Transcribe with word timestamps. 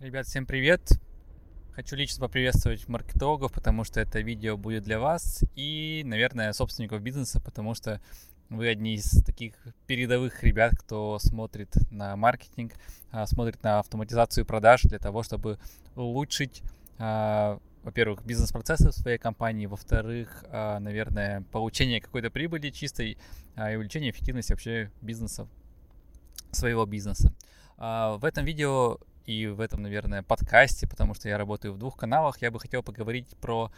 Ребят, 0.00 0.28
всем 0.28 0.46
привет! 0.46 0.92
Хочу 1.72 1.96
лично 1.96 2.20
поприветствовать 2.20 2.86
маркетологов, 2.86 3.50
потому 3.50 3.82
что 3.82 3.98
это 3.98 4.20
видео 4.20 4.56
будет 4.56 4.84
для 4.84 5.00
вас 5.00 5.42
и, 5.56 6.02
наверное, 6.06 6.52
собственников 6.52 7.02
бизнеса, 7.02 7.40
потому 7.40 7.74
что 7.74 8.00
вы 8.48 8.68
одни 8.68 8.94
из 8.94 9.24
таких 9.24 9.54
передовых 9.88 10.44
ребят, 10.44 10.74
кто 10.78 11.18
смотрит 11.18 11.74
на 11.90 12.14
маркетинг, 12.14 12.74
а, 13.10 13.26
смотрит 13.26 13.60
на 13.64 13.80
автоматизацию 13.80 14.46
продаж 14.46 14.82
для 14.82 15.00
того, 15.00 15.24
чтобы 15.24 15.58
улучшить, 15.96 16.62
а, 16.98 17.58
во-первых, 17.82 18.24
бизнес-процессы 18.24 18.90
в 18.90 18.94
своей 18.94 19.18
компании, 19.18 19.66
во-вторых, 19.66 20.44
а, 20.52 20.78
наверное, 20.78 21.42
получение 21.50 22.00
какой-то 22.00 22.30
прибыли 22.30 22.70
чистой 22.70 23.18
и 23.56 23.74
увеличение 23.74 24.12
эффективности 24.12 24.52
вообще 24.52 24.92
бизнеса, 25.00 25.48
своего 26.52 26.86
бизнеса. 26.86 27.34
В 27.78 28.20
этом 28.22 28.44
видео 28.44 28.98
и 29.28 29.46
в 29.46 29.60
этом, 29.60 29.82
наверное, 29.82 30.22
подкасте, 30.22 30.88
потому 30.88 31.12
что 31.12 31.28
я 31.28 31.36
работаю 31.36 31.74
в 31.74 31.78
двух 31.78 31.98
каналах, 31.98 32.40
я 32.40 32.50
бы 32.50 32.58
хотел 32.58 32.82
поговорить 32.82 33.26
про 33.42 33.70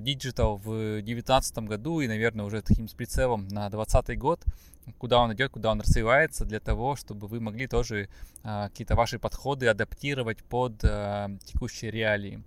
digital 0.00 0.56
в 0.56 1.02
2019 1.02 1.58
году 1.58 2.00
и, 2.00 2.08
наверное, 2.08 2.46
уже 2.46 2.62
таким 2.62 2.88
с 2.88 2.94
прицелом 2.94 3.42
на 3.48 3.68
2020 3.68 4.18
год, 4.18 4.42
куда 4.96 5.18
он 5.18 5.34
идет, 5.34 5.52
куда 5.52 5.70
он 5.70 5.82
развивается, 5.82 6.46
для 6.46 6.60
того, 6.60 6.96
чтобы 6.96 7.26
вы 7.26 7.40
могли 7.40 7.66
тоже 7.66 8.08
а, 8.42 8.70
какие-то 8.70 8.94
ваши 8.94 9.18
подходы 9.18 9.66
адаптировать 9.68 10.42
под 10.42 10.82
а, 10.82 11.28
текущие 11.44 11.90
реалии. 11.90 12.42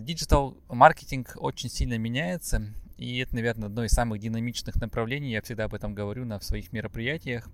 Digital 0.00 0.56
маркетинг 0.68 1.36
очень 1.36 1.70
сильно 1.70 1.98
меняется, 1.98 2.72
и 2.96 3.18
это, 3.18 3.34
наверное, 3.34 3.66
одно 3.66 3.84
из 3.84 3.90
самых 3.90 4.20
динамичных 4.20 4.76
направлений. 4.76 5.30
Я 5.30 5.42
всегда 5.42 5.64
об 5.64 5.74
этом 5.74 5.94
говорю 5.94 6.24
на 6.24 6.40
своих 6.40 6.72
мероприятиях. 6.72 7.48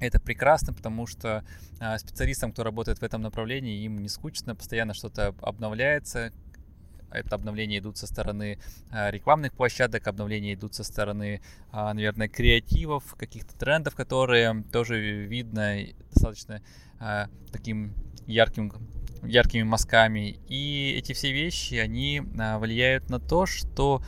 Это 0.00 0.18
прекрасно, 0.18 0.72
потому 0.72 1.06
что 1.06 1.44
э, 1.78 1.98
специалистам, 1.98 2.52
кто 2.52 2.64
работает 2.64 2.98
в 2.98 3.02
этом 3.02 3.20
направлении, 3.20 3.84
им 3.84 3.98
не 3.98 4.08
скучно, 4.08 4.56
постоянно 4.56 4.94
что-то 4.94 5.34
обновляется. 5.42 6.32
Это 7.10 7.34
обновления 7.34 7.78
идут 7.78 7.98
со 7.98 8.06
стороны 8.06 8.58
э, 8.90 9.10
рекламных 9.10 9.52
площадок, 9.52 10.06
обновления 10.06 10.54
идут 10.54 10.74
со 10.74 10.84
стороны, 10.84 11.42
э, 11.72 11.92
наверное, 11.92 12.28
креативов, 12.28 13.14
каких-то 13.14 13.54
трендов, 13.58 13.94
которые 13.94 14.64
тоже 14.72 15.26
видно 15.26 15.76
достаточно 16.12 16.62
э, 17.00 17.26
таким 17.52 17.94
ярким 18.26 18.72
яркими 19.22 19.62
мазками. 19.62 20.38
И 20.48 20.94
эти 20.96 21.12
все 21.12 21.32
вещи, 21.32 21.74
они 21.74 22.22
а, 22.38 22.58
влияют 22.58 23.10
на 23.10 23.18
то, 23.18 23.46
что 23.46 24.02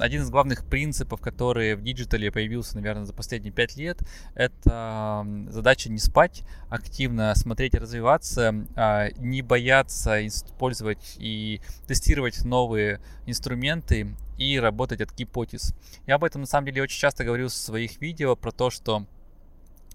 один 0.00 0.22
из 0.22 0.30
главных 0.30 0.64
принципов, 0.64 1.20
который 1.20 1.74
в 1.74 1.82
digital 1.82 2.26
е 2.26 2.32
появился, 2.32 2.76
наверное, 2.76 3.04
за 3.04 3.12
последние 3.12 3.52
пять 3.52 3.76
лет, 3.76 4.00
это 4.34 5.26
задача 5.50 5.90
не 5.90 5.98
спать, 5.98 6.42
активно 6.70 7.34
смотреть 7.34 7.74
развиваться, 7.74 8.66
а, 8.76 9.08
не 9.18 9.42
бояться 9.42 10.26
использовать 10.26 11.16
и 11.18 11.60
тестировать 11.86 12.44
новые 12.44 13.00
инструменты 13.26 14.14
и 14.38 14.58
работать 14.58 15.00
от 15.00 15.14
гипотез. 15.14 15.74
Я 16.06 16.16
об 16.16 16.24
этом 16.24 16.42
на 16.42 16.46
самом 16.46 16.66
деле 16.66 16.82
очень 16.82 16.98
часто 16.98 17.24
говорю 17.24 17.48
в 17.48 17.52
своих 17.52 18.00
видео 18.00 18.36
про 18.36 18.50
то, 18.50 18.70
что 18.70 19.06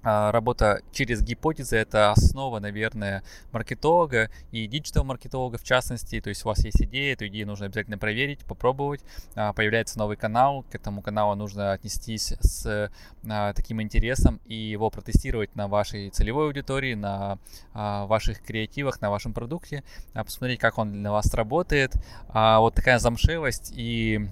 работа 0.03 0.81
через 0.92 1.22
гипотезы– 1.22 1.75
это 1.78 2.11
основа, 2.11 2.59
наверное, 2.59 3.23
маркетолога 3.52 4.30
и 4.52 4.67
диджитал-маркетолога 4.67 5.58
в 5.58 5.64
частности. 5.64 6.22
То 6.22 6.30
есть 6.30 6.45
у 6.45 6.50
вас 6.50 6.64
есть 6.64 6.81
идея, 6.81 7.14
эту 7.14 7.28
идею 7.28 7.47
нужно 7.47 7.66
обязательно 7.67 7.97
проверить, 7.97 8.39
попробовать. 8.45 9.02
А, 9.36 9.53
появляется 9.53 10.00
новый 10.00 10.17
канал, 10.17 10.64
к 10.72 10.75
этому 10.75 11.02
каналу 11.02 11.36
нужно 11.36 11.73
отнестись 11.73 12.33
с 12.39 12.92
а, 13.27 13.53
таким 13.53 13.81
интересом 13.81 14.39
и 14.45 14.55
его 14.55 14.89
протестировать 14.89 15.55
на 15.55 15.67
вашей 15.67 16.09
целевой 16.09 16.47
аудитории, 16.47 16.94
на 16.94 17.38
ваших 17.73 18.42
креативах, 18.42 19.02
на 19.02 19.09
вашем 19.09 19.33
продукте, 19.33 19.83
посмотреть, 20.14 20.59
как 20.59 20.77
он 20.77 20.92
для 20.92 21.11
вас 21.11 21.33
работает. 21.33 21.94
Вот 22.33 22.73
такая 22.75 23.00
замшелость 23.00 23.72
и 23.75 24.27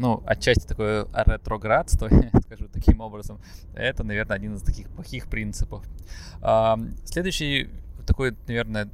ну, 0.00 0.22
отчасти 0.26 0.66
такое 0.66 1.06
ретроградство, 1.14 2.08
скажу 2.46 2.68
таким 2.72 3.00
образом, 3.00 3.38
это, 3.74 4.02
наверное, 4.02 4.36
один 4.36 4.54
из 4.54 4.62
таких 4.62 4.88
плохих 4.88 5.28
принципов. 5.28 5.84
Следующий 7.04 7.68
такой, 8.06 8.34
наверное, 8.48 8.88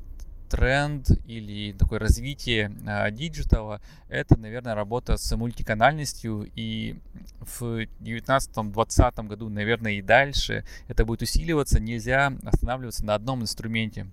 тренд 0.49 1.09
или 1.27 1.73
такое 1.73 1.99
развитие 1.99 2.73
а, 2.87 3.11
диджитала, 3.11 3.81
это, 4.09 4.39
наверное, 4.39 4.75
работа 4.75 5.17
с 5.17 5.37
мультиканальностью. 5.37 6.51
И 6.55 6.97
в 7.41 7.87
2019-2020 8.03 9.27
году, 9.27 9.49
наверное, 9.49 9.93
и 9.93 10.03
дальше 10.03 10.65
это 10.89 11.05
будет 11.05 11.23
усиливаться. 11.23 11.81
Нельзя 11.81 12.33
останавливаться 12.45 13.05
на 13.05 13.15
одном 13.15 13.43
инструменте. 13.43 14.07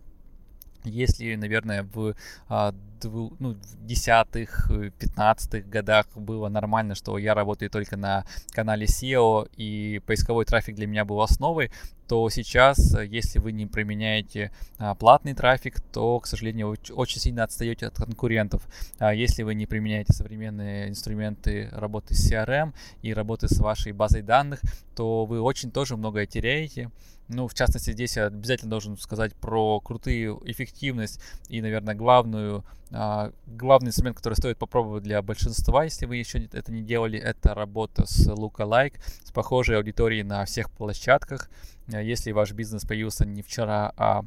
Если, 0.85 1.35
наверное, 1.35 1.83
в 1.83 2.15
а, 2.49 2.73
ну, 3.03 3.53
в 3.53 3.85
десятых, 3.85 4.71
пятнадцатых 4.97 5.67
годах 5.67 6.07
было 6.15 6.49
нормально, 6.49 6.95
что 6.95 7.17
я 7.17 7.33
работаю 7.33 7.69
только 7.69 7.97
на 7.97 8.25
канале 8.51 8.85
SEO, 8.85 9.49
и 9.57 10.01
поисковой 10.05 10.45
трафик 10.45 10.75
для 10.75 10.87
меня 10.87 11.05
был 11.05 11.21
основой, 11.21 11.71
то 12.07 12.29
сейчас, 12.29 12.95
если 13.07 13.39
вы 13.39 13.51
не 13.51 13.65
применяете 13.65 14.51
а, 14.77 14.95
платный 14.95 15.33
трафик, 15.33 15.79
то, 15.81 16.19
к 16.19 16.27
сожалению, 16.27 16.75
очень 16.91 17.19
сильно 17.19 17.43
отстаете 17.43 17.87
от 17.87 17.95
конкурентов. 17.95 18.67
А 18.99 19.13
если 19.13 19.43
вы 19.43 19.55
не 19.55 19.65
применяете 19.65 20.13
современные 20.13 20.89
инструменты 20.89 21.69
работы 21.71 22.13
с 22.13 22.31
CRM 22.31 22.73
и 23.01 23.13
работы 23.13 23.47
с 23.47 23.57
вашей 23.59 23.91
базой 23.93 24.21
данных, 24.21 24.61
то 24.95 25.25
вы 25.25 25.41
очень 25.41 25.71
тоже 25.71 25.97
многое 25.97 26.25
теряете. 26.25 26.91
Ну, 27.29 27.47
в 27.47 27.53
частности, 27.53 27.91
здесь 27.91 28.17
я 28.17 28.27
обязательно 28.27 28.69
должен 28.69 28.97
сказать 28.97 29.33
про 29.35 29.79
крутую 29.79 30.41
эффективность 30.45 31.21
и, 31.47 31.61
наверное, 31.61 31.95
главную, 31.95 32.65
а, 32.91 33.31
главный 33.47 33.89
инструмент, 33.89 34.17
который 34.17 34.35
стоит 34.35 34.57
попробовать 34.57 35.03
для 35.03 35.21
большинства, 35.21 35.85
если 35.85 36.05
вы 36.05 36.17
еще 36.17 36.43
это 36.51 36.71
не 36.71 36.83
делали, 36.83 37.17
это 37.17 37.53
работа 37.53 38.05
с 38.05 38.27
Lookalike, 38.27 38.99
с 39.23 39.31
похожей 39.31 39.77
аудиторией 39.77 40.23
на 40.23 40.43
всех 40.45 40.69
площадках. 40.69 41.49
А 41.91 42.01
если 42.01 42.31
ваш 42.31 42.51
бизнес 42.51 42.85
появился 42.85 43.25
не 43.25 43.41
вчера, 43.41 43.93
а 43.97 44.23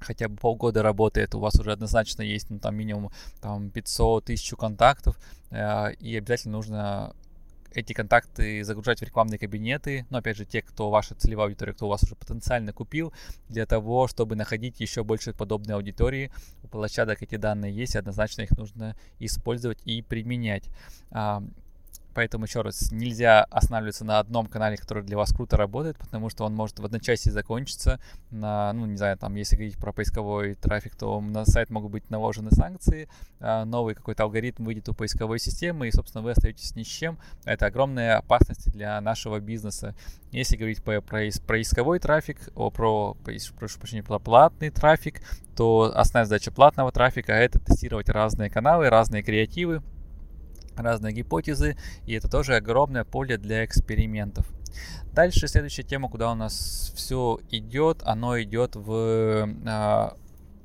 хотя 0.00 0.28
бы 0.28 0.36
полгода 0.36 0.82
работает, 0.82 1.34
у 1.34 1.40
вас 1.40 1.58
уже 1.58 1.72
однозначно 1.72 2.22
есть 2.22 2.50
ну, 2.50 2.58
там 2.58 2.76
минимум 2.76 3.10
там, 3.40 3.70
500 3.70 4.26
тысяч 4.26 4.50
контактов, 4.56 5.18
э, 5.50 5.94
и 5.94 6.16
обязательно 6.16 6.52
нужно 6.52 7.14
эти 7.74 7.92
контакты 7.92 8.64
загружать 8.64 9.00
в 9.00 9.04
рекламные 9.04 9.38
кабинеты, 9.38 10.06
но 10.10 10.18
опять 10.18 10.36
же 10.36 10.44
те, 10.44 10.62
кто 10.62 10.90
ваша 10.90 11.14
целевая 11.14 11.46
аудитория, 11.46 11.72
кто 11.74 11.86
у 11.86 11.90
вас 11.90 12.02
уже 12.02 12.14
потенциально 12.14 12.72
купил, 12.72 13.12
для 13.48 13.66
того, 13.66 14.08
чтобы 14.08 14.36
находить 14.36 14.80
еще 14.80 15.04
больше 15.04 15.32
подобной 15.32 15.76
аудитории. 15.76 16.32
У 16.62 16.68
площадок 16.68 17.22
эти 17.22 17.36
данные 17.36 17.74
есть, 17.74 17.94
однозначно 17.94 18.42
их 18.42 18.50
нужно 18.52 18.96
использовать 19.18 19.78
и 19.84 20.02
применять. 20.02 20.64
Поэтому 22.14 22.44
еще 22.44 22.62
раз, 22.62 22.90
нельзя 22.90 23.44
останавливаться 23.44 24.04
на 24.04 24.18
одном 24.18 24.46
канале, 24.46 24.76
который 24.76 25.02
для 25.02 25.16
вас 25.16 25.32
круто 25.32 25.56
работает, 25.56 25.96
потому 25.98 26.30
что 26.30 26.44
он 26.44 26.54
может 26.54 26.78
в 26.78 26.84
одночасье 26.84 27.30
закончиться. 27.32 28.00
На, 28.30 28.72
ну, 28.72 28.86
не 28.86 28.96
знаю, 28.96 29.16
там, 29.16 29.34
если 29.36 29.56
говорить 29.56 29.78
про 29.78 29.92
поисковой 29.92 30.54
трафик, 30.54 30.96
то 30.96 31.20
на 31.20 31.44
сайт 31.44 31.70
могут 31.70 31.92
быть 31.92 32.10
наложены 32.10 32.50
санкции, 32.50 33.08
а 33.40 33.64
новый 33.64 33.94
какой-то 33.94 34.24
алгоритм 34.24 34.64
выйдет 34.64 34.88
у 34.88 34.94
поисковой 34.94 35.38
системы, 35.38 35.88
и, 35.88 35.92
собственно, 35.92 36.22
вы 36.22 36.32
остаетесь 36.32 36.74
ни 36.74 36.82
с 36.82 36.86
чем. 36.86 37.18
Это 37.44 37.66
огромные 37.66 38.14
опасности 38.14 38.68
для 38.70 39.00
нашего 39.00 39.38
бизнеса. 39.40 39.94
Если 40.32 40.56
говорить 40.56 40.82
про, 40.82 41.00
про, 41.00 41.28
про 41.46 41.60
исковой 41.60 41.98
трафик, 42.00 42.38
о, 42.54 42.70
про, 42.70 43.16
прошу 43.58 43.78
прощения, 43.78 44.02
про 44.02 44.18
платный 44.18 44.70
трафик, 44.70 45.22
то 45.56 45.92
основная 45.94 46.26
задача 46.26 46.50
платного 46.50 46.92
трафика— 46.92 47.32
это 47.34 47.58
тестировать 47.58 48.08
разные 48.08 48.50
каналы, 48.50 48.90
разные 48.90 49.22
креативы, 49.22 49.82
разные 50.80 51.12
гипотезы, 51.12 51.76
и 52.06 52.14
это 52.14 52.28
тоже 52.28 52.56
огромное 52.56 53.04
поле 53.04 53.36
для 53.36 53.64
экспериментов. 53.64 54.46
Дальше 55.12 55.48
следующая 55.48 55.82
тема, 55.82 56.08
куда 56.08 56.30
у 56.30 56.34
нас 56.34 56.92
все 56.94 57.40
идет, 57.50 58.02
оно 58.04 58.40
идет 58.40 58.76
в 58.76 59.48
а, 59.66 60.16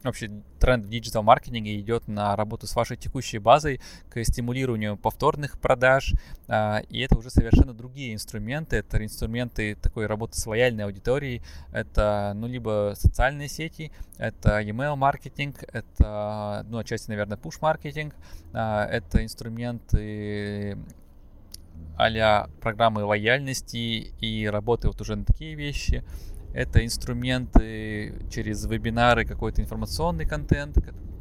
вообще 0.03 0.31
тренд 0.59 0.85
в 0.85 0.89
диджитал-маркетинге 0.89 1.79
идет 1.79 2.07
на 2.07 2.35
работу 2.35 2.67
с 2.67 2.75
вашей 2.75 2.97
текущей 2.97 3.39
базой, 3.39 3.79
к 4.09 4.23
стимулированию 4.23 4.97
повторных 4.97 5.59
продаж, 5.59 6.13
а, 6.47 6.81
и 6.89 6.99
это 6.99 7.17
уже 7.17 7.29
совершенно 7.29 7.73
другие 7.73 8.13
инструменты, 8.13 8.77
это 8.77 9.03
инструменты 9.03 9.75
такой 9.75 10.05
работы 10.05 10.39
с 10.39 10.45
лояльной 10.45 10.85
аудиторией, 10.85 11.41
это, 11.71 12.33
ну, 12.35 12.47
либо 12.47 12.93
социальные 12.95 13.47
сети, 13.47 13.91
это 14.17 14.61
email 14.61 14.95
маркетинг, 14.95 15.63
это, 15.71 16.65
ну, 16.69 16.77
отчасти, 16.77 17.09
наверное, 17.09 17.37
push 17.37 17.57
маркетинг, 17.61 18.15
а, 18.53 18.85
это 18.85 19.23
инструменты 19.23 20.77
а 21.95 22.47
программы 22.59 23.03
лояльности 23.03 24.13
и 24.19 24.47
работы 24.47 24.87
вот 24.87 24.99
уже 25.01 25.15
на 25.15 25.25
такие 25.25 25.55
вещи, 25.55 26.03
это 26.53 26.85
инструменты 26.85 28.13
через 28.31 28.65
вебинары, 28.65 29.25
какой-то 29.25 29.61
информационный 29.61 30.25
контент, 30.25 30.77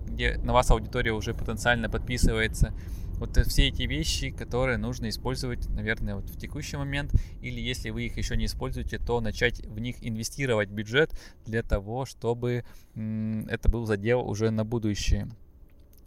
где 0.06 0.36
на 0.38 0.52
вас 0.52 0.70
аудитория 0.70 1.12
уже 1.12 1.34
потенциально 1.34 1.88
подписывается. 1.88 2.74
Вот 3.18 3.36
все 3.46 3.68
эти 3.68 3.82
вещи, 3.82 4.30
которые 4.30 4.78
нужно 4.78 5.08
использовать, 5.08 5.68
наверное, 5.68 6.16
вот 6.16 6.28
в 6.28 6.36
текущий 6.36 6.76
момент, 6.76 7.12
или 7.40 7.60
если 7.60 7.90
вы 7.90 8.06
их 8.06 8.16
еще 8.16 8.36
не 8.36 8.46
используете, 8.46 8.98
то 8.98 9.20
начать 9.20 9.60
в 9.60 9.78
них 9.78 9.96
инвестировать 10.00 10.70
бюджет 10.70 11.12
для 11.46 11.62
того, 11.62 12.04
чтобы 12.04 12.64
это 12.94 13.68
был 13.70 13.86
задел 13.86 14.28
уже 14.28 14.50
на 14.50 14.64
будущее. 14.64 15.28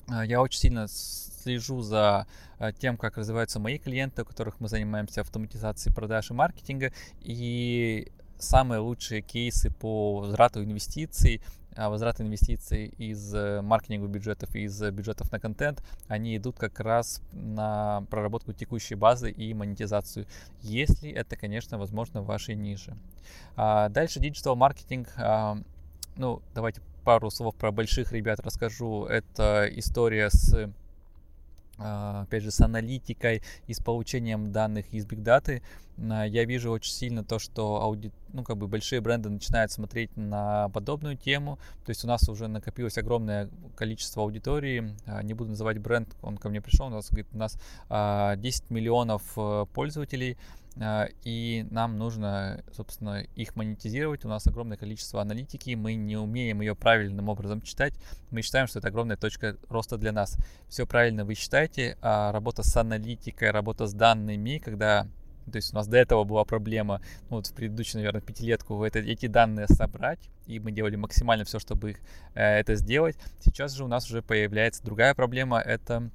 А, 0.08 0.26
я 0.26 0.42
очень 0.42 0.60
сильно 0.60 0.88
слежу 0.88 1.82
за 1.82 2.28
а, 2.60 2.72
тем, 2.74 2.98
как 2.98 3.18
развиваются 3.18 3.60
мои 3.60 3.78
клиенты, 3.78 4.24
у 4.24 4.26
которых 4.26 4.60
мы 4.60 4.68
занимаемся 4.68 5.22
автоматизацией 5.22 5.96
продаж 5.96 6.32
и 6.32 6.34
маркетинга. 6.34 6.92
И 7.22 8.12
самые 8.46 8.80
лучшие 8.80 9.22
кейсы 9.22 9.70
по 9.70 10.20
возврату 10.20 10.64
инвестиций, 10.64 11.42
а, 11.76 11.90
возврат 11.90 12.22
инвестиций 12.22 12.86
из 12.86 13.34
э, 13.34 13.62
маркетинговых 13.62 14.12
бюджетов 14.12 14.56
и 14.56 14.64
из 14.64 14.82
бюджетов 14.92 15.32
на 15.32 15.40
контент, 15.40 15.84
они 16.08 16.38
идут 16.38 16.58
как 16.58 16.80
раз 16.80 17.22
на 17.34 18.06
проработку 18.10 18.54
текущей 18.54 18.96
базы 18.96 19.30
и 19.30 19.54
монетизацию, 19.54 20.26
если 20.62 21.10
это, 21.10 21.36
конечно, 21.36 21.78
возможно 21.78 22.22
в 22.22 22.28
вашей 22.28 22.56
нише. 22.56 22.96
Дальше 23.58 24.22
диджитал 24.22 24.56
маркетинг. 24.56 25.10
Ну, 26.18 26.42
давайте 26.54 26.82
пару 27.06 27.30
слов 27.30 27.56
про 27.56 27.72
больших 27.72 28.12
ребят 28.12 28.40
расскажу. 28.40 29.06
Это 29.06 29.70
история 29.72 30.30
с 30.30 30.54
а, 30.54 30.72
опять 31.78 32.44
же, 32.44 32.52
с 32.52 32.62
аналитикой 32.62 33.42
и 33.68 33.74
с 33.74 33.80
получением 33.80 34.52
данных 34.52 34.92
из 34.94 35.06
Big 35.06 35.24
Data, 35.24 35.62
а, 35.98 36.26
я 36.26 36.46
вижу 36.46 36.72
очень 36.72 36.92
сильно 36.92 37.24
то, 37.24 37.40
что 37.40 37.82
ауди... 37.82 38.12
ну, 38.34 38.44
как 38.44 38.58
бы 38.58 38.68
большие 38.68 39.02
бренды 39.02 39.30
начинают 39.30 39.72
смотреть 39.72 40.16
на 40.16 40.70
подобную 40.70 41.18
тему. 41.18 41.58
То 41.86 41.92
есть 41.92 42.04
у 42.04 42.08
нас 42.08 42.28
уже 42.30 42.48
накопилось 42.48 42.98
огромное 42.98 43.50
количество 43.76 44.24
аудитории. 44.24 44.96
А, 45.06 45.24
не 45.24 45.34
буду 45.34 45.52
называть 45.52 45.80
бренд, 45.80 46.16
он 46.22 46.38
ко 46.38 46.50
мне 46.50 46.62
пришел, 46.62 46.88
у 46.88 46.90
нас 46.90 47.10
говорит, 47.10 47.28
у 47.34 47.38
нас 47.38 47.58
10 47.90 48.70
миллионов 48.70 49.22
э, 49.38 49.66
пользователей, 49.74 50.34
а, 50.34 50.65
и 51.24 51.66
нам 51.72 51.98
нужно, 51.98 52.64
собственно, 52.74 53.22
их 53.36 53.56
монетизировать. 53.56 54.26
У 54.26 54.28
нас 54.28 54.46
огромное 54.48 54.78
количество 54.78 55.22
аналитики, 55.22 55.76
мы 55.76 55.96
не 55.96 56.18
умеем 56.18 56.62
ее 56.62 56.76
правильным 56.76 57.30
образом 57.30 57.62
читать. 57.62 57.94
Мы 58.30 58.42
считаем, 58.42 58.68
что 58.68 58.80
это 58.80 58.90
огромная 58.90 59.16
точка 59.16 59.58
роста 59.70 59.98
для 59.98 60.12
нас. 60.12 60.38
Все 60.68 60.86
правильно 60.86 61.24
вы 61.24 61.36
считаете, 61.36 61.98
а 62.02 62.32
работа 62.32 62.64
с 62.64 62.76
аналитикой, 62.76 63.52
работа 63.52 63.88
с 63.88 63.94
данными, 63.94 64.58
когда 64.58 65.08
то 65.52 65.58
есть 65.58 65.74
у 65.74 65.76
нас 65.76 65.88
до 65.88 65.98
этого 65.98 66.24
была 66.24 66.44
проблема, 66.44 67.02
ну, 67.30 67.38
вот 67.38 67.46
в 67.46 67.54
предыдущую, 67.54 68.00
наверное, 68.00 68.22
пятилетку, 68.22 68.84
это, 68.84 68.98
эти 68.98 69.28
данные 69.28 69.68
собрать, 69.68 70.20
и 70.48 70.60
мы 70.60 70.72
делали 70.72 70.96
максимально 70.96 71.46
все, 71.46 71.60
чтобы 71.60 71.92
их, 71.92 72.00
э, 72.34 72.42
это 72.42 72.74
сделать. 72.74 73.16
Сейчас 73.40 73.74
же 73.74 73.84
у 73.84 73.88
нас 73.88 74.10
уже 74.10 74.24
появляется 74.24 74.84
другая 74.84 75.14
проблема, 75.14 75.60
это 75.60 75.98
а, 75.98 76.10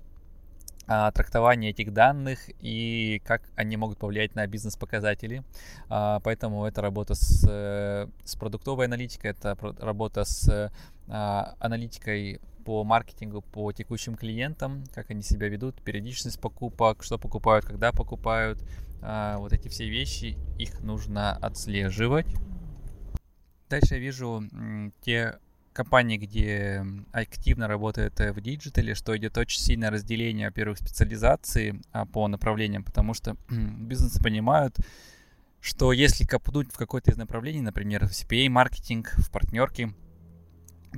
трактование 1.14 1.70
этих 1.70 1.92
данных 1.92 2.40
и 2.58 3.22
как 3.24 3.42
они 3.54 3.76
могут 3.76 3.98
повлиять 3.98 4.34
на 4.34 4.44
бизнес-показатели. 4.48 5.44
А, 5.88 6.18
поэтому 6.20 6.64
это 6.64 6.82
работа 6.82 7.14
с, 7.14 7.46
э, 7.48 8.08
с 8.24 8.34
продуктовой 8.34 8.86
аналитикой, 8.86 9.30
это 9.30 9.56
работа 9.78 10.24
с 10.24 10.72
а, 11.08 11.54
аналитикой 11.60 12.40
по 12.64 12.82
маркетингу, 12.82 13.40
по 13.40 13.70
текущим 13.72 14.16
клиентам, 14.16 14.82
как 14.92 15.10
они 15.10 15.22
себя 15.22 15.48
ведут, 15.48 15.80
периодичность 15.80 16.40
покупок, 16.40 17.04
что 17.04 17.18
покупают, 17.18 17.64
когда 17.64 17.92
покупают. 17.92 18.62
Вот 19.00 19.54
эти 19.54 19.68
все 19.68 19.88
вещи, 19.88 20.36
их 20.58 20.80
нужно 20.80 21.32
отслеживать. 21.32 22.26
Дальше 23.70 23.94
я 23.94 23.98
вижу 23.98 24.42
те 25.00 25.38
компании, 25.80 26.18
где 26.18 26.84
активно 27.10 27.66
работает 27.66 28.20
в 28.20 28.40
диджитале, 28.40 28.94
что 28.94 29.16
идет 29.16 29.38
очень 29.38 29.60
сильное 29.60 29.90
разделение, 29.90 30.48
во-первых, 30.48 30.78
специализации 30.78 31.80
а, 31.92 32.04
по 32.04 32.28
направлениям, 32.28 32.84
потому 32.84 33.14
что 33.14 33.36
бизнесы 33.48 34.22
понимают, 34.22 34.76
что 35.60 35.92
если 35.92 36.24
копнуть 36.24 36.70
в 36.70 36.76
какое-то 36.76 37.10
из 37.10 37.16
направлений, 37.16 37.62
например, 37.62 38.06
в 38.06 38.10
CPA-маркетинг, 38.10 39.14
в 39.16 39.30
партнерки, 39.30 39.94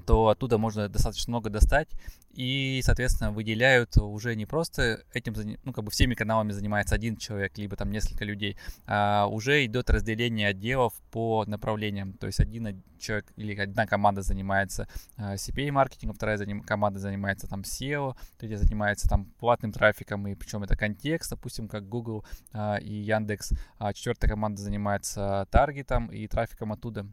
то 0.06 0.28
оттуда 0.28 0.58
можно 0.58 0.88
достаточно 0.88 1.30
много 1.30 1.50
достать, 1.50 1.88
и, 2.32 2.80
соответственно, 2.82 3.30
выделяют 3.30 3.96
уже 3.98 4.34
не 4.34 4.46
просто 4.46 5.04
этим, 5.12 5.34
ну, 5.64 5.72
как 5.72 5.84
бы 5.84 5.90
всеми 5.90 6.14
каналами 6.14 6.52
занимается 6.52 6.94
один 6.94 7.16
человек, 7.16 7.58
либо 7.58 7.76
там 7.76 7.90
несколько 7.90 8.24
людей, 8.24 8.56
а 8.86 9.26
уже 9.26 9.64
идет 9.64 9.90
разделение 9.90 10.48
отделов 10.48 10.94
по 11.10 11.44
направлениям, 11.46 12.14
то 12.14 12.26
есть 12.26 12.40
один 12.40 12.82
человек 12.98 13.32
или 13.36 13.54
одна 13.60 13.86
команда 13.86 14.22
занимается 14.22 14.88
а, 15.16 15.34
CPA-маркетингом, 15.34 16.14
вторая 16.14 16.38
заним, 16.38 16.62
команда 16.62 17.00
занимается 17.00 17.46
там 17.48 17.62
SEO, 17.62 18.16
третья 18.38 18.56
занимается 18.56 19.08
там 19.08 19.26
платным 19.38 19.72
трафиком, 19.72 20.26
и 20.26 20.34
причем 20.34 20.62
это 20.62 20.76
контекст, 20.76 21.30
допустим, 21.30 21.68
как 21.68 21.88
Google 21.88 22.24
а, 22.52 22.76
и 22.76 22.94
Яндекс, 22.94 23.52
а 23.78 23.92
четвертая 23.92 24.30
команда 24.30 24.62
занимается 24.62 25.46
таргетом 25.50 26.06
и 26.06 26.26
трафиком 26.28 26.72
оттуда. 26.72 27.06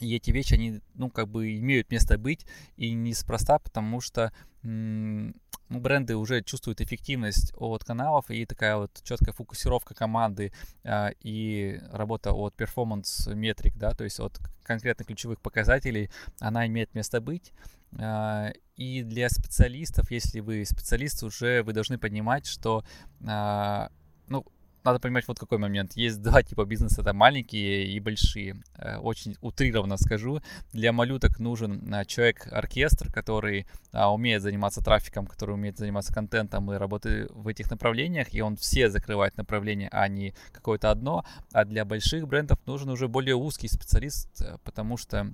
И 0.00 0.14
эти 0.14 0.30
вещи, 0.30 0.54
они, 0.54 0.80
ну, 0.94 1.08
как 1.10 1.28
бы 1.28 1.56
имеют 1.56 1.90
место 1.90 2.18
быть, 2.18 2.46
и 2.76 2.92
неспроста, 2.92 3.58
потому 3.58 4.00
что 4.00 4.32
ну, 4.62 5.80
бренды 5.80 6.16
уже 6.16 6.42
чувствуют 6.42 6.80
эффективность 6.80 7.52
от 7.56 7.84
каналов, 7.84 8.30
и 8.30 8.44
такая 8.46 8.76
вот 8.76 8.90
четкая 9.02 9.32
фокусировка 9.32 9.94
команды 9.94 10.52
а, 10.84 11.10
и 11.20 11.80
работа 11.90 12.32
от 12.32 12.54
перформанс 12.54 13.26
метрик, 13.28 13.76
да, 13.76 13.92
то 13.92 14.04
есть 14.04 14.20
от 14.20 14.38
конкретных 14.62 15.06
ключевых 15.06 15.40
показателей, 15.40 16.10
она 16.40 16.66
имеет 16.66 16.94
место 16.94 17.20
быть. 17.20 17.52
А, 17.98 18.52
и 18.76 19.02
для 19.02 19.28
специалистов, 19.28 20.10
если 20.10 20.40
вы 20.40 20.64
специалист, 20.64 21.22
уже 21.22 21.62
вы 21.62 21.72
должны 21.72 21.98
понимать, 21.98 22.46
что 22.46 22.84
а, 23.26 23.90
ну, 24.28 24.44
надо 24.84 25.00
понимать 25.00 25.26
вот 25.26 25.38
какой 25.38 25.58
момент. 25.58 25.92
Есть 25.94 26.22
два 26.22 26.42
типа 26.42 26.64
бизнеса, 26.64 27.00
это 27.00 27.12
маленькие 27.12 27.86
и 27.86 28.00
большие. 28.00 28.62
Э, 28.76 28.98
очень 28.98 29.36
утрированно 29.40 29.96
скажу. 29.96 30.40
Для 30.72 30.92
малюток 30.92 31.38
нужен 31.38 31.92
э, 31.92 32.04
человек-оркестр, 32.04 33.12
который 33.12 33.66
а, 33.92 34.12
умеет 34.12 34.42
заниматься 34.42 34.82
трафиком, 34.82 35.26
который 35.26 35.54
умеет 35.54 35.78
заниматься 35.78 36.12
контентом 36.12 36.72
и 36.72 36.76
работает 36.76 37.30
в 37.32 37.48
этих 37.48 37.70
направлениях, 37.70 38.34
и 38.34 38.40
он 38.40 38.56
все 38.56 38.90
закрывает 38.90 39.36
направления, 39.36 39.88
а 39.92 40.08
не 40.08 40.34
какое-то 40.52 40.90
одно. 40.90 41.24
А 41.52 41.64
для 41.64 41.84
больших 41.84 42.26
брендов 42.26 42.58
нужен 42.66 42.90
уже 42.90 43.08
более 43.08 43.36
узкий 43.36 43.68
специалист, 43.68 44.28
э, 44.42 44.58
потому 44.64 44.96
что 44.96 45.32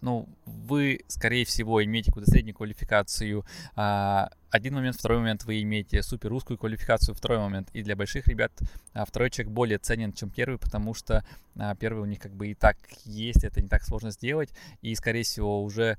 ну, 0.00 0.28
вы, 0.44 1.00
скорее 1.08 1.44
всего, 1.44 1.82
имеете 1.82 2.10
какую-то 2.10 2.30
среднюю 2.30 2.54
квалификацию. 2.54 3.44
Uh, 3.76 4.30
один 4.50 4.74
момент, 4.74 4.96
второй 4.96 5.18
момент, 5.18 5.44
вы 5.44 5.62
имеете 5.62 6.02
супер 6.02 6.32
узкую 6.32 6.58
квалификацию, 6.58 7.14
второй 7.14 7.38
момент. 7.38 7.70
И 7.72 7.82
для 7.82 7.96
больших 7.96 8.28
ребят 8.28 8.52
uh, 8.94 9.06
второй 9.06 9.30
человек 9.30 9.52
более 9.52 9.78
ценен, 9.78 10.12
чем 10.12 10.30
первый, 10.30 10.58
потому 10.58 10.94
что 10.94 11.24
первый 11.78 12.02
у 12.02 12.06
них 12.06 12.18
как 12.18 12.32
бы 12.32 12.48
и 12.48 12.54
так 12.54 12.76
есть, 13.04 13.44
это 13.44 13.62
не 13.62 13.68
так 13.68 13.82
сложно 13.82 14.10
сделать. 14.10 14.50
И, 14.82 14.94
скорее 14.94 15.22
всего, 15.22 15.62
уже 15.62 15.98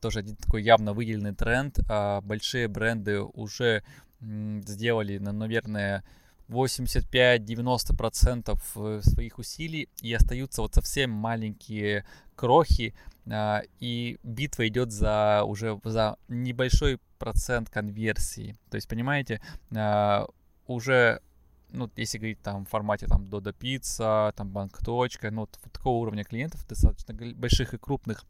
тоже 0.00 0.20
один 0.20 0.36
такой 0.36 0.62
явно 0.62 0.94
выделенный 0.94 1.34
тренд. 1.34 1.78
Большие 2.22 2.68
бренды 2.68 3.20
уже 3.20 3.82
сделали, 4.20 5.18
наверное, 5.18 6.02
85-90% 6.48 8.58
э, 8.76 9.00
своих 9.02 9.38
усилий 9.38 9.88
и 10.02 10.12
остаются 10.12 10.62
вот 10.62 10.74
совсем 10.74 11.10
маленькие 11.10 12.04
крохи, 12.36 12.94
а, 13.30 13.62
и 13.80 14.18
битва 14.22 14.68
идет 14.68 14.92
за 14.92 15.44
уже 15.44 15.80
за 15.84 16.18
небольшой 16.28 16.98
процент 17.18 17.70
конверсии. 17.70 18.56
То 18.70 18.76
есть, 18.76 18.88
понимаете, 18.88 19.40
а, 19.74 20.26
уже 20.66 21.20
ну, 21.70 21.90
если 21.96 22.18
говорить 22.18 22.40
там 22.40 22.64
в 22.64 22.68
формате 22.68 23.06
там 23.06 23.24
Dodo 23.24 23.52
Pizza, 23.52 24.32
там 24.36 24.50
Банк 24.50 24.78
Точка, 24.78 25.30
ну, 25.30 25.42
вот 25.42 25.58
такого 25.72 25.98
уровня 25.98 26.24
клиентов, 26.24 26.66
достаточно 26.68 27.14
больших 27.34 27.74
и 27.74 27.78
крупных, 27.78 28.24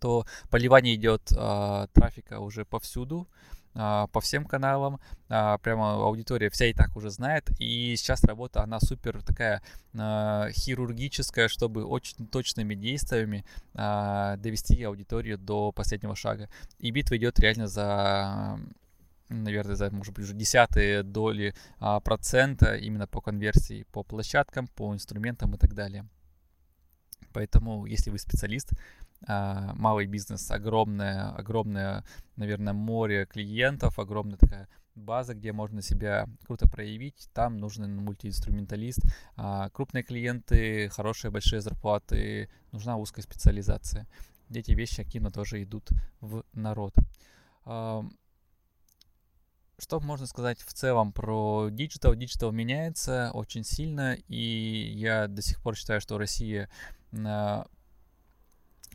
то 0.00 0.24
поливание 0.50 0.94
идет 0.94 1.32
э, 1.32 1.86
трафика 1.92 2.40
уже 2.40 2.64
повсюду, 2.64 3.28
а, 3.72 4.08
по 4.08 4.20
всем 4.20 4.44
каналам, 4.44 5.00
а, 5.28 5.58
прямо 5.58 5.92
аудитория 5.92 6.50
вся 6.50 6.66
и 6.66 6.72
так 6.72 6.96
уже 6.96 7.10
знает, 7.10 7.50
и 7.60 7.94
сейчас 7.96 8.24
работа, 8.24 8.62
она 8.62 8.80
супер 8.80 9.22
такая 9.22 9.62
а, 9.96 10.50
хирургическая, 10.50 11.46
чтобы 11.48 11.84
очень 11.84 12.26
точными 12.26 12.74
действиями 12.74 13.44
довести 13.74 14.82
аудиторию 14.82 15.38
до 15.38 15.72
последнего 15.72 16.16
шага. 16.16 16.48
И 16.78 16.90
битва 16.90 17.16
идет 17.16 17.38
реально 17.38 17.68
за 17.68 18.58
наверное, 19.28 19.76
за, 19.76 19.90
может 19.90 20.12
быть, 20.12 20.24
уже 20.24 20.34
десятые 20.34 21.04
доли 21.04 21.54
а, 21.78 22.00
процента 22.00 22.74
именно 22.74 23.06
по 23.06 23.20
конверсии 23.20 23.86
по 23.92 24.02
площадкам, 24.02 24.66
по 24.66 24.92
инструментам 24.92 25.54
и 25.54 25.58
так 25.58 25.72
далее. 25.74 26.04
Поэтому, 27.32 27.86
если 27.86 28.10
вы 28.10 28.18
специалист, 28.18 28.70
а, 29.26 29.74
малый 29.74 30.06
бизнес, 30.06 30.50
огромное, 30.50 31.30
огромное, 31.30 32.04
наверное, 32.36 32.72
море 32.72 33.26
клиентов, 33.26 33.98
огромная 33.98 34.38
такая 34.38 34.68
база, 34.94 35.34
где 35.34 35.52
можно 35.52 35.82
себя 35.82 36.26
круто 36.46 36.68
проявить. 36.68 37.28
Там 37.32 37.58
нужен 37.58 37.96
мультиинструменталист. 37.96 39.00
А, 39.36 39.68
крупные 39.70 40.02
клиенты, 40.02 40.88
хорошие 40.88 41.30
большие 41.30 41.60
зарплаты, 41.60 42.48
нужна 42.72 42.96
узкая 42.96 43.22
специализация. 43.22 44.06
Эти 44.52 44.72
вещи 44.72 45.00
активно 45.00 45.30
тоже 45.30 45.62
идут 45.62 45.90
в 46.20 46.44
народ. 46.52 46.94
А, 47.64 48.04
что 49.78 50.00
можно 50.00 50.26
сказать 50.26 50.60
в 50.60 50.72
целом 50.74 51.12
про 51.12 51.68
диджитал? 51.70 52.14
Диджитал 52.14 52.52
меняется 52.52 53.30
очень 53.32 53.64
сильно, 53.64 54.14
и 54.28 54.92
я 54.94 55.26
до 55.26 55.40
сих 55.40 55.62
пор 55.62 55.76
считаю, 55.76 56.00
что 56.00 56.18
Россия 56.18 56.68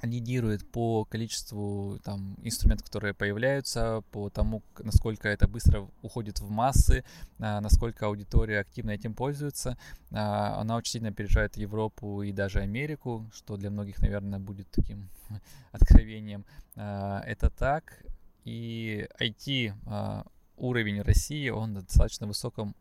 лидирует 0.06 0.70
по 0.70 1.06
количеству 1.06 2.00
там, 2.04 2.36
инструментов, 2.44 2.86
которые 2.88 3.14
появляются, 3.14 4.04
по 4.12 4.30
тому, 4.30 4.62
насколько 4.80 5.28
это 5.28 5.48
быстро 5.48 5.88
уходит 6.02 6.40
в 6.40 6.50
массы, 6.50 7.04
а, 7.40 7.62
насколько 7.62 8.08
аудитория 8.08 8.60
активно 8.60 8.92
этим 8.92 9.14
пользуется. 9.14 9.78
А, 10.12 10.60
она 10.60 10.76
очень 10.76 10.94
сильно 10.94 11.10
опережает 11.10 11.58
Европу 11.58 12.22
и 12.22 12.32
даже 12.32 12.60
Америку, 12.60 13.26
что 13.34 13.58
для 13.58 13.70
многих, 13.70 14.00
наверное, 14.02 14.40
будет 14.40 14.70
таким 14.72 15.10
откровением. 15.72 16.46
А, 16.76 17.22
это 17.26 17.50
так. 17.50 18.04
И 18.44 19.08
IT 19.20 19.74
а, 19.88 20.26
уровень 20.58 21.02
России, 21.02 21.50
он 21.50 21.74
на 21.74 21.82
достаточно 21.82 22.28
высоком 22.28 22.76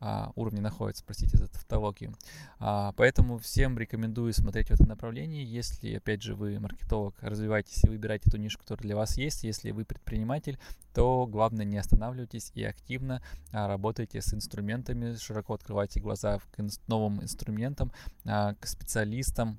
а, 0.00 0.32
уровне 0.34 0.60
находится, 0.60 1.04
простите 1.04 1.36
за 1.36 1.48
тавтологию. 1.48 2.14
А, 2.58 2.92
поэтому 2.96 3.38
всем 3.38 3.78
рекомендую 3.78 4.32
смотреть 4.32 4.68
в 4.68 4.72
этом 4.72 4.88
направлении. 4.88 5.44
Если, 5.44 5.94
опять 5.94 6.22
же, 6.22 6.34
вы 6.34 6.58
маркетолог, 6.58 7.14
развивайтесь 7.20 7.84
и 7.84 7.88
выбирайте 7.88 8.30
ту 8.30 8.38
нишу, 8.38 8.58
которая 8.58 8.82
для 8.82 8.96
вас 8.96 9.16
есть. 9.18 9.44
Если 9.44 9.70
вы 9.70 9.84
предприниматель, 9.84 10.58
то 10.94 11.26
главное 11.26 11.64
не 11.64 11.78
останавливайтесь 11.78 12.50
и 12.54 12.64
активно 12.64 13.22
а, 13.52 13.68
работайте 13.68 14.22
с 14.22 14.32
инструментами, 14.32 15.16
широко 15.16 15.54
открывайте 15.54 16.00
глаза 16.00 16.38
к 16.38 16.62
новым 16.88 17.22
инструментам, 17.22 17.92
а, 18.24 18.54
к 18.54 18.66
специалистам, 18.66 19.58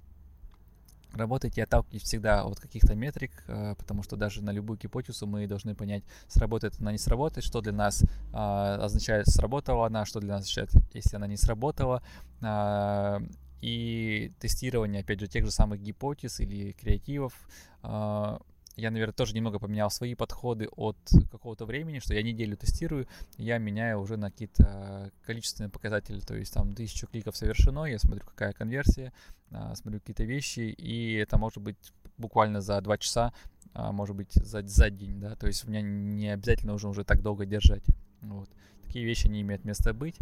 работайте, 1.13 1.63
отталкивайтесь 1.63 2.07
всегда 2.07 2.43
от 2.43 2.59
каких-то 2.59 2.95
метрик, 2.95 3.31
э, 3.47 3.75
потому 3.77 4.03
что 4.03 4.15
даже 4.15 4.43
на 4.43 4.51
любую 4.51 4.77
гипотезу 4.77 5.27
мы 5.27 5.47
должны 5.47 5.75
понять, 5.75 6.03
сработает 6.27 6.75
она, 6.79 6.91
не 6.91 6.97
сработает, 6.97 7.45
что 7.45 7.61
для 7.61 7.73
нас 7.73 8.03
а, 8.33 8.75
означает, 8.83 9.27
сработала 9.27 9.87
она, 9.87 10.05
что 10.05 10.19
для 10.19 10.33
нас 10.35 10.41
означает, 10.41 10.71
если 10.93 11.15
она 11.15 11.27
не 11.27 11.37
сработала. 11.37 12.01
А, 12.41 13.21
и 13.61 14.31
тестирование, 14.39 15.01
опять 15.01 15.19
же, 15.19 15.27
тех 15.27 15.45
же 15.45 15.51
самых 15.51 15.81
гипотез 15.81 16.39
или 16.39 16.71
креативов 16.71 17.33
а, 17.83 18.41
я, 18.75 18.91
наверное, 18.91 19.13
тоже 19.13 19.35
немного 19.35 19.59
поменял 19.59 19.89
свои 19.89 20.15
подходы 20.15 20.67
от 20.67 20.97
какого-то 21.31 21.65
времени, 21.65 21.99
что 21.99 22.13
я 22.13 22.23
неделю 22.23 22.57
тестирую, 22.57 23.07
я 23.37 23.57
меняю 23.57 23.99
уже 23.99 24.17
на 24.17 24.31
какие-то 24.31 25.11
количественные 25.25 25.69
показатели, 25.69 26.19
то 26.19 26.35
есть 26.35 26.53
там 26.53 26.73
тысячу 26.73 27.07
кликов 27.07 27.35
совершено, 27.35 27.85
я 27.85 27.99
смотрю, 27.99 28.25
какая 28.25 28.53
конверсия, 28.53 29.13
а, 29.51 29.75
смотрю 29.75 29.99
какие-то 29.99 30.23
вещи, 30.23 30.59
и 30.59 31.13
это 31.13 31.37
может 31.37 31.61
быть 31.61 31.77
буквально 32.17 32.61
за 32.61 32.79
два 32.81 32.97
часа, 32.97 33.33
а, 33.73 33.91
может 33.91 34.15
быть 34.15 34.33
за, 34.33 34.61
за 34.65 34.89
день, 34.89 35.19
да, 35.19 35.35
то 35.35 35.47
есть 35.47 35.65
у 35.65 35.69
меня 35.69 35.81
не 35.81 36.29
обязательно 36.29 36.73
нужно 36.73 36.89
уже 36.89 37.03
так 37.03 37.21
долго 37.21 37.45
держать. 37.45 37.83
Вот. 38.21 38.49
Такие 38.83 39.05
вещи 39.05 39.27
не 39.27 39.41
имеют 39.41 39.65
места 39.65 39.93
быть. 39.93 40.17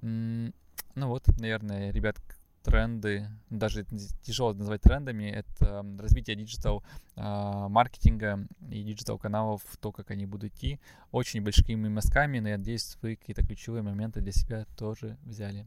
Ну 0.00 0.52
вот, 0.94 1.26
наверное, 1.38 1.92
ребят, 1.92 2.16
тренды, 2.62 3.28
даже 3.50 3.84
тяжело 4.22 4.52
назвать 4.52 4.82
трендами, 4.82 5.24
это 5.24 5.84
развитие 5.98 6.36
диджитал 6.36 6.82
а, 7.16 7.68
маркетинга 7.68 8.46
и 8.70 8.82
диджитал 8.82 9.18
каналов, 9.18 9.62
то, 9.80 9.92
как 9.92 10.10
они 10.10 10.26
будут 10.26 10.52
идти, 10.52 10.80
очень 11.10 11.42
большими 11.42 11.88
мазками, 11.88 12.40
но 12.40 12.48
я 12.48 12.58
надеюсь, 12.58 12.96
вы 13.02 13.16
какие-то 13.16 13.44
ключевые 13.44 13.82
моменты 13.82 14.20
для 14.20 14.32
себя 14.32 14.66
тоже 14.76 15.16
взяли. 15.24 15.66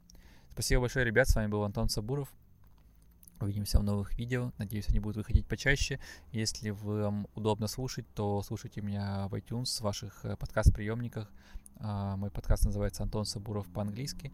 Спасибо 0.51 0.81
большое, 0.81 1.05
ребят, 1.05 1.29
с 1.29 1.35
вами 1.35 1.47
был 1.47 1.63
Антон 1.63 1.89
Сабуров. 1.89 2.31
Увидимся 3.39 3.79
в 3.79 3.83
новых 3.83 4.17
видео. 4.19 4.51
Надеюсь, 4.59 4.87
они 4.89 4.99
будут 4.99 5.17
выходить 5.17 5.47
почаще. 5.47 5.99
Если 6.31 6.69
вам 6.69 7.27
удобно 7.33 7.67
слушать, 7.67 8.05
то 8.13 8.43
слушайте 8.43 8.81
меня 8.81 9.27
в 9.29 9.33
iTunes, 9.33 9.79
в 9.79 9.81
ваших 9.81 10.23
э, 10.25 10.35
подкаст-приемниках. 10.35 11.31
А, 11.77 12.15
мой 12.17 12.29
подкаст 12.29 12.65
называется 12.65 13.01
Антон 13.01 13.25
Сабуров 13.25 13.67
по-английски. 13.67 14.31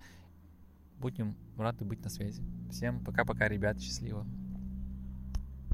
Будем 0.99 1.35
рады 1.57 1.85
быть 1.85 2.03
на 2.03 2.09
связи. 2.09 2.43
Всем 2.71 3.03
пока-пока, 3.03 3.47
ребят, 3.47 3.79
счастливо. 3.79 4.25